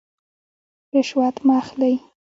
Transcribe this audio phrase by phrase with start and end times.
[0.95, 1.95] رشوت مه اخلئ